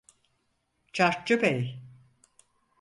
Çarkçı 0.93 1.41
Bey! 1.41 1.79